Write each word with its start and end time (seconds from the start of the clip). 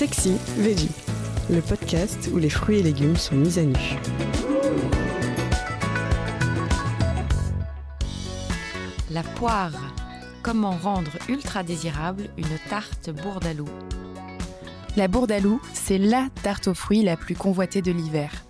Sexy 0.00 0.38
Veggie, 0.56 0.88
le 1.50 1.60
podcast 1.60 2.30
où 2.32 2.38
les 2.38 2.48
fruits 2.48 2.78
et 2.78 2.82
légumes 2.82 3.18
sont 3.18 3.34
mis 3.34 3.58
à 3.58 3.64
nu. 3.64 3.76
La 9.10 9.22
poire. 9.22 9.72
Comment 10.42 10.70
rendre 10.70 11.10
ultra 11.28 11.62
désirable 11.62 12.30
une 12.38 12.58
tarte 12.70 13.10
bourdalou 13.10 13.68
La 14.96 15.06
bourdalou, 15.06 15.60
c'est 15.74 15.98
la 15.98 16.28
tarte 16.42 16.68
aux 16.68 16.74
fruits 16.74 17.02
la 17.02 17.18
plus 17.18 17.36
convoitée 17.36 17.82
de 17.82 17.92
l'hiver. 17.92 18.46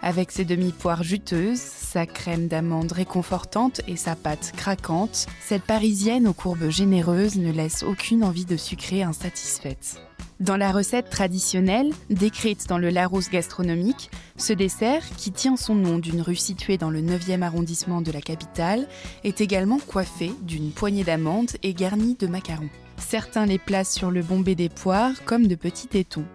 Avec 0.00 0.32
ses 0.32 0.46
demi-poires 0.46 1.02
juteuses, 1.02 1.60
sa 1.60 2.06
crème 2.06 2.48
d'amande 2.48 2.92
réconfortante 2.92 3.82
et 3.86 3.96
sa 3.96 4.16
pâte 4.16 4.54
craquante, 4.56 5.26
cette 5.46 5.64
parisienne 5.64 6.26
aux 6.26 6.32
courbes 6.32 6.70
généreuses 6.70 7.36
ne 7.36 7.52
laisse 7.52 7.82
aucune 7.82 8.24
envie 8.24 8.46
de 8.46 8.56
sucrer 8.56 9.02
insatisfaite. 9.02 10.00
Dans 10.40 10.56
la 10.56 10.72
recette 10.72 11.10
traditionnelle, 11.10 11.92
décrite 12.10 12.66
dans 12.66 12.78
le 12.78 12.90
Larousse 12.90 13.30
gastronomique, 13.30 14.10
ce 14.36 14.52
dessert, 14.52 15.04
qui 15.16 15.30
tient 15.30 15.56
son 15.56 15.76
nom 15.76 15.98
d'une 15.98 16.20
rue 16.20 16.34
située 16.34 16.76
dans 16.76 16.90
le 16.90 17.00
9e 17.00 17.42
arrondissement 17.42 18.00
de 18.00 18.10
la 18.10 18.20
capitale, 18.20 18.88
est 19.22 19.40
également 19.40 19.78
coiffé 19.78 20.32
d'une 20.42 20.72
poignée 20.72 21.04
d'amandes 21.04 21.52
et 21.62 21.72
garni 21.72 22.16
de 22.16 22.26
macarons. 22.26 22.68
Certains 22.96 23.46
les 23.46 23.60
placent 23.60 23.94
sur 23.94 24.10
le 24.10 24.22
bombé 24.22 24.56
des 24.56 24.68
poires 24.68 25.24
comme 25.24 25.46
de 25.46 25.54
petits 25.54 25.86
tétons. 25.86 26.26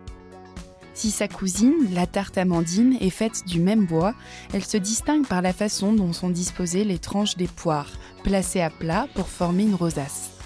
Si 0.94 1.11
sa 1.11 1.27
cousine, 1.27 1.94
la 1.94 2.08
tarte 2.08 2.38
amandine, 2.38 2.97
est 3.02 3.09
faite 3.09 3.45
du 3.47 3.59
même 3.59 3.86
bois, 3.86 4.13
elle 4.53 4.66
se 4.66 4.77
distingue 4.77 5.27
par 5.27 5.41
la 5.41 5.52
façon 5.52 5.91
dont 5.91 6.13
sont 6.13 6.30
disposées 6.30 6.86
les 6.86 7.00
tranches 7.00 7.36
des 7.36 7.47
poires, 7.47 7.91
placées 8.23 8.61
à 8.61 8.70
plat 8.70 9.08
pour 9.13 9.27
former 9.27 9.63
une 9.63 9.75
rosace. 9.75 10.38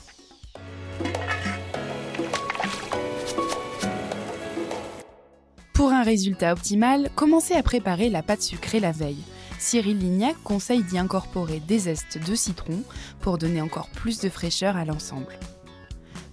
Un 6.03 6.05
résultat 6.05 6.51
optimal, 6.51 7.09
commencez 7.15 7.53
à 7.53 7.63
préparer 7.63 8.09
la 8.09 8.21
pâte 8.21 8.41
sucrée 8.41 8.81
la 8.81 8.91
veille. 8.91 9.23
Cyril 9.57 9.99
Lignac 9.99 10.35
conseille 10.43 10.83
d'y 10.83 10.97
incorporer 10.97 11.61
des 11.61 11.79
zestes 11.79 12.19
de 12.27 12.35
citron 12.35 12.83
pour 13.21 13.37
donner 13.37 13.61
encore 13.61 13.87
plus 13.87 14.19
de 14.19 14.27
fraîcheur 14.27 14.75
à 14.75 14.83
l'ensemble. 14.83 15.39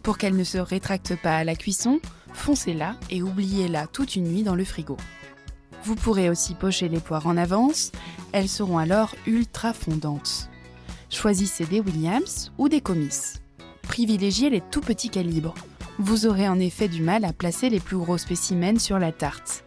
Pour 0.03 0.19
qu'elle 0.19 0.35
ne 0.35 0.43
se 0.43 0.59
rétracte 0.59 1.15
pas 1.15 1.37
à 1.37 1.45
la 1.45 1.55
cuisson, 1.55 2.01
foncez-la 2.33 2.97
et 3.11 3.23
oubliez-la 3.23 3.87
toute 3.87 4.17
une 4.17 4.25
nuit 4.25 4.43
dans 4.43 4.57
le 4.57 4.65
frigo. 4.65 4.97
Vous 5.85 5.95
pourrez 5.95 6.29
aussi 6.29 6.55
pocher 6.55 6.89
les 6.89 6.99
poires 6.99 7.29
en 7.29 7.37
avance, 7.37 7.93
elles 8.33 8.49
seront 8.49 8.79
alors 8.79 9.15
ultra 9.25 9.73
fondantes. 9.73 10.51
Choisissez 11.11 11.65
des 11.65 11.79
Williams 11.79 12.51
ou 12.59 12.69
des 12.69 12.81
comices. 12.81 13.41
Privilégiez 13.83 14.51
les 14.51 14.63
tout 14.63 14.81
petits 14.81 15.11
calibres. 15.11 15.55
Vous 16.03 16.25
aurez 16.25 16.49
en 16.49 16.59
effet 16.59 16.89
du 16.89 17.03
mal 17.03 17.27
à 17.27 17.35
placer 17.35 17.69
les 17.69 17.79
plus 17.79 17.99
gros 17.99 18.17
spécimens 18.17 18.79
sur 18.79 18.99
la 18.99 19.13
tarte. 19.13 19.65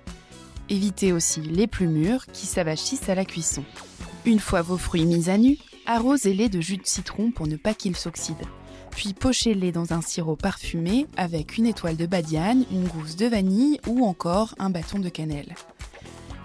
Évitez 0.67 1.13
aussi 1.13 1.41
les 1.41 1.67
plus 1.67 1.87
mûrs 1.87 2.25
qui 2.25 2.47
s'avachissent 2.47 3.07
à 3.07 3.13
la 3.13 3.23
cuisson. 3.23 3.63
Une 4.25 4.39
fois 4.39 4.63
vos 4.63 4.79
fruits 4.79 5.05
mis 5.05 5.29
à 5.29 5.37
nu, 5.37 5.59
arrosez-les 5.85 6.49
de 6.49 6.59
jus 6.59 6.77
de 6.77 6.87
citron 6.87 7.29
pour 7.29 7.45
ne 7.45 7.55
pas 7.55 7.75
qu'ils 7.75 7.95
s'oxydent. 7.95 8.47
Puis 8.89 9.13
pochez-les 9.13 9.71
dans 9.71 9.93
un 9.93 10.01
sirop 10.01 10.35
parfumé 10.35 11.05
avec 11.17 11.59
une 11.59 11.67
étoile 11.67 11.97
de 11.97 12.07
badiane, 12.07 12.65
une 12.71 12.87
gousse 12.87 13.15
de 13.15 13.27
vanille 13.27 13.79
ou 13.85 14.03
encore 14.03 14.55
un 14.57 14.71
bâton 14.71 14.97
de 14.97 15.09
cannelle. 15.09 15.53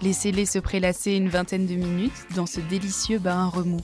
Laissez-les 0.03 0.44
se 0.44 0.59
prélasser 0.59 1.12
une 1.12 1.31
vingtaine 1.31 1.66
de 1.66 1.77
minutes 1.77 2.27
dans 2.36 2.47
ce 2.47 2.61
délicieux 2.61 3.20
bain 3.20 3.47
remous, 3.47 3.81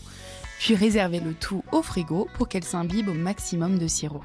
puis 0.59 0.75
réservez 0.75 1.21
le 1.21 1.33
tout 1.33 1.65
au 1.73 1.81
frigo 1.81 2.29
pour 2.35 2.49
qu'elle 2.49 2.65
s'imbibe 2.65 3.09
au 3.09 3.15
maximum 3.15 3.79
de 3.79 3.87
sirop. 3.87 4.23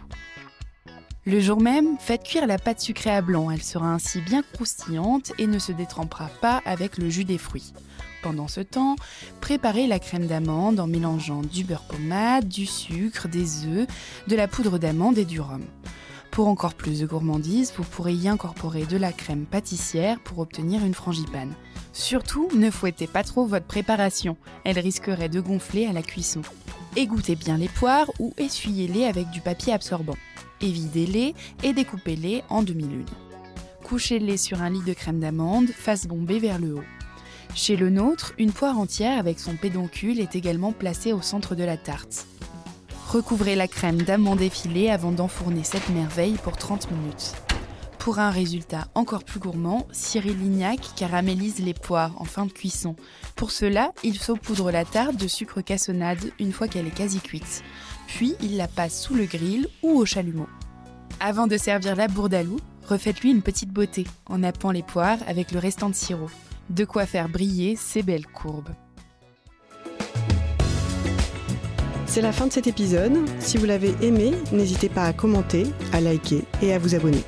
Le 1.29 1.39
jour 1.39 1.61
même, 1.61 1.99
faites 1.99 2.23
cuire 2.23 2.47
la 2.47 2.57
pâte 2.57 2.79
sucrée 2.79 3.11
à 3.11 3.21
blanc, 3.21 3.51
elle 3.51 3.61
sera 3.61 3.93
ainsi 3.93 4.19
bien 4.19 4.41
croustillante 4.53 5.31
et 5.37 5.45
ne 5.45 5.59
se 5.59 5.71
détrempera 5.71 6.27
pas 6.41 6.59
avec 6.65 6.97
le 6.97 7.07
jus 7.07 7.23
des 7.23 7.37
fruits. 7.37 7.71
Pendant 8.23 8.47
ce 8.47 8.61
temps, 8.61 8.95
préparez 9.39 9.85
la 9.85 9.99
crème 9.99 10.25
d'amande 10.25 10.79
en 10.79 10.87
mélangeant 10.87 11.43
du 11.43 11.63
beurre 11.63 11.85
pommade, 11.87 12.47
du 12.47 12.65
sucre, 12.65 13.27
des 13.27 13.67
œufs, 13.67 13.85
de 14.25 14.35
la 14.35 14.47
poudre 14.47 14.79
d'amande 14.79 15.19
et 15.19 15.25
du 15.25 15.39
rhum. 15.39 15.61
Pour 16.31 16.47
encore 16.47 16.73
plus 16.73 17.01
de 17.01 17.05
gourmandise, 17.05 17.73
vous 17.77 17.83
pourrez 17.83 18.15
y 18.15 18.27
incorporer 18.27 18.87
de 18.87 18.97
la 18.97 19.11
crème 19.11 19.45
pâtissière 19.45 20.19
pour 20.21 20.39
obtenir 20.39 20.83
une 20.83 20.95
frangipane. 20.95 21.53
Surtout, 21.93 22.49
ne 22.55 22.71
fouettez 22.71 23.05
pas 23.05 23.23
trop 23.23 23.45
votre 23.45 23.67
préparation, 23.67 24.35
elle 24.63 24.79
risquerait 24.79 25.29
de 25.29 25.41
gonfler 25.41 25.85
à 25.85 25.93
la 25.93 26.01
cuisson. 26.01 26.41
Égouttez 26.95 27.35
bien 27.35 27.57
les 27.57 27.69
poires 27.69 28.09
ou 28.17 28.33
essuyez-les 28.39 29.05
avec 29.05 29.29
du 29.29 29.41
papier 29.41 29.73
absorbant. 29.73 30.17
Évidez-les 30.61 31.33
et 31.63 31.73
découpez-les 31.73 32.43
en 32.49 32.63
demi-lunes. 32.63 33.05
Couchez-les 33.83 34.37
sur 34.37 34.61
un 34.61 34.69
lit 34.69 34.83
de 34.83 34.93
crème 34.93 35.19
d'amande, 35.19 35.69
face 35.69 36.05
bombée 36.05 36.39
vers 36.39 36.59
le 36.59 36.75
haut. 36.75 36.83
Chez 37.55 37.75
le 37.75 37.89
nôtre, 37.89 38.33
une 38.37 38.51
poire 38.51 38.77
entière 38.77 39.17
avec 39.17 39.39
son 39.39 39.55
pédoncule 39.55 40.19
est 40.19 40.35
également 40.35 40.71
placée 40.71 41.13
au 41.13 41.21
centre 41.21 41.55
de 41.55 41.63
la 41.63 41.77
tarte. 41.77 42.27
Recouvrez 43.07 43.55
la 43.55 43.67
crème 43.67 44.03
d'amande 44.03 44.41
effilée 44.41 44.89
avant 44.89 45.11
d'enfourner 45.11 45.63
cette 45.63 45.89
merveille 45.89 46.37
pour 46.43 46.57
30 46.57 46.91
minutes. 46.91 47.33
Pour 47.99 48.19
un 48.19 48.31
résultat 48.31 48.87
encore 48.95 49.25
plus 49.25 49.41
gourmand, 49.41 49.85
Cyril 49.91 50.39
Lignac 50.39 50.79
caramélise 50.95 51.59
les 51.59 51.73
poires 51.73 52.13
en 52.19 52.23
fin 52.23 52.45
de 52.45 52.51
cuisson. 52.51 52.95
Pour 53.35 53.51
cela, 53.51 53.91
il 54.03 54.17
saupoudre 54.17 54.71
la 54.71 54.85
tarte 54.85 55.17
de 55.17 55.27
sucre 55.27 55.59
cassonade 55.61 56.31
une 56.39 56.53
fois 56.53 56.69
qu'elle 56.69 56.87
est 56.87 56.95
quasi 56.95 57.19
cuite. 57.19 57.61
Puis 58.07 58.35
il 58.41 58.55
la 58.55 58.69
passe 58.69 59.01
sous 59.01 59.15
le 59.15 59.25
grill 59.25 59.67
ou 59.83 59.99
au 59.99 60.05
chalumeau. 60.05 60.47
Avant 61.19 61.45
de 61.45 61.57
servir 61.57 61.97
la 61.97 62.07
bourdalou, 62.07 62.57
refaites-lui 62.87 63.31
une 63.31 63.41
petite 63.41 63.69
beauté 63.69 64.07
en 64.27 64.39
nappant 64.39 64.71
les 64.71 64.81
poires 64.81 65.19
avec 65.27 65.51
le 65.51 65.59
restant 65.59 65.89
de 65.89 65.95
sirop. 65.95 66.31
De 66.69 66.85
quoi 66.85 67.05
faire 67.05 67.27
briller 67.27 67.75
ces 67.75 68.01
belles 68.01 68.27
courbes. 68.27 68.69
C'est 72.05 72.21
la 72.21 72.31
fin 72.31 72.47
de 72.47 72.53
cet 72.53 72.65
épisode. 72.65 73.17
Si 73.39 73.57
vous 73.57 73.65
l'avez 73.65 73.93
aimé, 74.01 74.31
n'hésitez 74.53 74.89
pas 74.89 75.03
à 75.03 75.13
commenter, 75.13 75.67
à 75.91 75.99
liker 75.99 76.43
et 76.61 76.73
à 76.73 76.79
vous 76.79 76.95
abonner. 76.95 77.23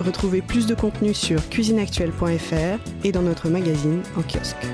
Retrouvez 0.00 0.42
plus 0.42 0.66
de 0.66 0.74
contenu 0.74 1.14
sur 1.14 1.48
cuisineactuelle.fr 1.48 2.78
et 3.04 3.12
dans 3.12 3.22
notre 3.22 3.48
magazine 3.48 4.02
en 4.16 4.22
kiosque. 4.22 4.66